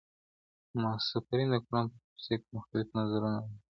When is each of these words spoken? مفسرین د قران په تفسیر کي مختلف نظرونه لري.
مفسرین 0.81 1.47
د 1.53 1.55
قران 1.65 1.85
په 1.91 1.97
تفسیر 2.07 2.37
کي 2.43 2.49
مختلف 2.57 2.87
نظرونه 2.97 3.37
لري. 3.43 3.53